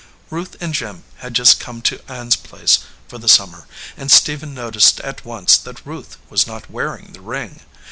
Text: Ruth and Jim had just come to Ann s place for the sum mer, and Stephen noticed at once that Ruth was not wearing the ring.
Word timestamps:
Ruth 0.31 0.55
and 0.59 0.73
Jim 0.73 1.03
had 1.17 1.35
just 1.35 1.59
come 1.59 1.83
to 1.83 2.01
Ann 2.11 2.25
s 2.25 2.35
place 2.35 2.79
for 3.07 3.19
the 3.19 3.29
sum 3.29 3.51
mer, 3.51 3.67
and 3.95 4.09
Stephen 4.11 4.51
noticed 4.55 4.99
at 5.01 5.23
once 5.25 5.59
that 5.59 5.85
Ruth 5.85 6.17
was 6.27 6.47
not 6.47 6.71
wearing 6.71 7.13
the 7.13 7.21
ring. 7.21 7.59